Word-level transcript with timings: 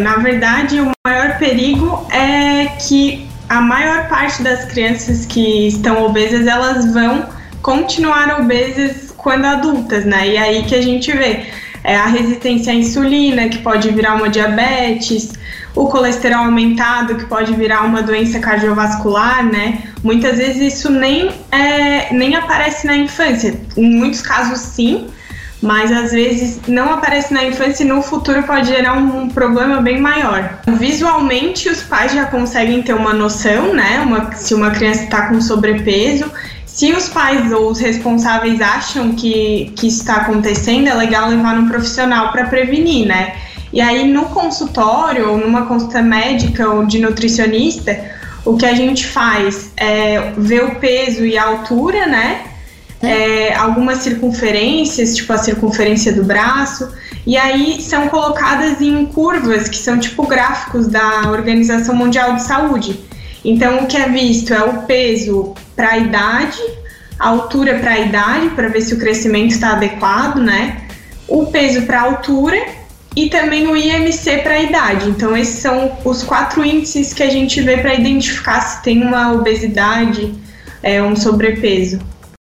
na 0.00 0.16
verdade, 0.16 0.80
o 0.80 0.90
maior 1.06 1.38
perigo 1.38 2.06
é 2.10 2.66
que 2.86 3.28
a 3.48 3.60
maior 3.60 4.08
parte 4.08 4.42
das 4.42 4.64
crianças 4.64 5.26
que 5.26 5.68
estão 5.68 6.04
obesas, 6.04 6.46
elas 6.46 6.92
vão 6.92 7.28
continuar 7.62 8.40
obesas 8.40 9.12
quando 9.16 9.44
adultas, 9.44 10.04
né? 10.04 10.28
E 10.28 10.38
aí 10.38 10.62
que 10.64 10.74
a 10.74 10.82
gente 10.82 11.12
vê 11.12 11.46
é, 11.82 11.96
a 11.96 12.06
resistência 12.06 12.72
à 12.72 12.76
insulina, 12.76 13.48
que 13.48 13.58
pode 13.58 13.90
virar 13.90 14.14
uma 14.14 14.28
diabetes, 14.28 15.32
o 15.74 15.86
colesterol 15.86 16.44
aumentado, 16.44 17.16
que 17.16 17.26
pode 17.26 17.52
virar 17.54 17.82
uma 17.82 18.02
doença 18.02 18.38
cardiovascular, 18.38 19.44
né? 19.44 19.82
Muitas 20.02 20.38
vezes 20.38 20.74
isso 20.74 20.90
nem, 20.90 21.30
é, 21.50 22.12
nem 22.12 22.34
aparece 22.36 22.86
na 22.86 22.96
infância. 22.96 23.60
Em 23.76 23.90
muitos 23.96 24.20
casos, 24.20 24.60
sim, 24.60 25.08
mas 25.62 25.92
às 25.92 26.12
vezes 26.12 26.60
não 26.66 26.94
aparece 26.94 27.34
na 27.34 27.44
infância 27.44 27.84
e 27.84 27.86
no 27.86 28.00
futuro 28.02 28.42
pode 28.44 28.68
gerar 28.68 28.94
um, 28.94 29.28
problema 29.28 29.80
bem 29.80 30.00
maior. 30.00 30.60
Visualmente, 30.66 31.68
os 31.68 31.82
pais 31.82 32.12
já 32.12 32.24
conseguem 32.26 32.82
ter 32.82 32.94
uma 32.94 33.12
noção, 33.12 33.74
né? 33.74 34.00
Uma, 34.00 34.32
se 34.32 34.54
uma 34.54 34.70
criança 34.70 35.04
está 35.04 35.28
com 35.28 35.40
sobrepeso. 35.40 36.30
Se 36.64 36.92
os 36.92 37.08
pais 37.08 37.52
ou 37.52 37.70
os 37.70 37.78
responsáveis 37.78 38.60
acham 38.60 39.12
que, 39.12 39.72
que 39.76 39.88
isso 39.88 40.00
está 40.00 40.16
acontecendo, 40.16 40.88
é 40.88 40.94
legal 40.94 41.28
levar 41.28 41.54
no 41.54 41.68
profissional 41.68 42.32
para 42.32 42.46
prevenir, 42.46 43.06
né? 43.06 43.34
E 43.72 43.80
aí, 43.80 44.10
no 44.10 44.24
consultório, 44.26 45.28
ou 45.28 45.38
numa 45.38 45.66
consulta 45.66 46.00
médica 46.00 46.68
ou 46.68 46.86
de 46.86 46.98
nutricionista, 46.98 47.96
o 48.44 48.56
que 48.56 48.64
a 48.64 48.74
gente 48.74 49.06
faz 49.06 49.72
é 49.76 50.32
ver 50.36 50.64
o 50.64 50.74
peso 50.76 51.24
e 51.24 51.36
a 51.36 51.44
altura, 51.44 52.06
né? 52.06 52.49
É, 53.02 53.54
algumas 53.54 53.98
circunferências, 53.98 55.16
tipo 55.16 55.32
a 55.32 55.38
circunferência 55.38 56.12
do 56.12 56.22
braço, 56.22 56.92
e 57.26 57.36
aí 57.36 57.80
são 57.80 58.08
colocadas 58.08 58.80
em 58.80 59.06
curvas 59.06 59.68
que 59.68 59.76
são 59.76 59.98
tipo 59.98 60.26
gráficos 60.26 60.86
da 60.86 61.30
Organização 61.30 61.94
Mundial 61.94 62.34
de 62.34 62.42
Saúde. 62.42 63.00
Então, 63.44 63.84
o 63.84 63.86
que 63.86 63.96
é 63.96 64.08
visto 64.08 64.52
é 64.52 64.62
o 64.62 64.82
peso 64.82 65.54
para 65.74 65.92
a 65.92 65.98
idade, 65.98 66.60
a 67.18 67.28
altura 67.28 67.78
para 67.78 67.92
a 67.92 68.00
idade, 68.00 68.50
para 68.50 68.68
ver 68.68 68.82
se 68.82 68.94
o 68.94 68.98
crescimento 68.98 69.50
está 69.50 69.72
adequado, 69.72 70.36
né? 70.36 70.82
O 71.26 71.46
peso 71.46 71.82
para 71.82 72.00
a 72.00 72.04
altura 72.04 72.58
e 73.16 73.28
também 73.28 73.66
o 73.66 73.76
IMC 73.76 74.38
para 74.38 74.54
a 74.54 74.62
idade. 74.62 75.08
Então, 75.08 75.36
esses 75.36 75.58
são 75.58 75.98
os 76.04 76.22
quatro 76.22 76.64
índices 76.64 77.14
que 77.14 77.22
a 77.22 77.30
gente 77.30 77.60
vê 77.62 77.78
para 77.78 77.94
identificar 77.94 78.60
se 78.60 78.82
tem 78.82 79.02
uma 79.02 79.32
obesidade, 79.32 80.34
é, 80.82 81.02
um 81.02 81.16
sobrepeso. 81.16 81.98